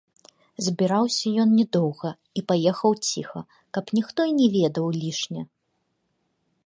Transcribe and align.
Збіраўся 0.67 1.33
ён 1.43 1.49
не 1.57 1.65
доўга 1.77 2.11
і 2.41 2.43
паехаў 2.51 2.91
ціха, 3.09 3.39
каб 3.79 3.85
ніхто 3.99 4.19
і 4.31 4.37
не 4.39 4.47
ведаў 4.57 4.85
лішне. 5.01 5.41